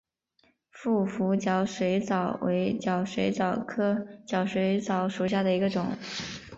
[0.71, 5.95] 腹斧角水蚤为角水蚤科角水蚤属下的一个种。